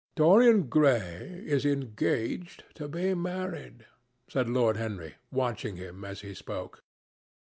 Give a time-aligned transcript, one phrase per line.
[0.15, 3.85] "Dorian Gray is engaged to be married,"
[4.27, 6.81] said Lord Henry, watching him as he spoke.